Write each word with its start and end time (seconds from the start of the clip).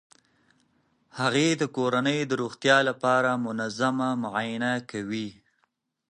هغې 1.19 1.47
د 1.61 1.63
کورنۍ 1.77 2.19
د 2.25 2.31
روغتیا 2.41 2.77
لپاره 2.89 3.41
منظمه 3.45 4.09
معاینه 4.23 4.71
کوي. 4.91 5.29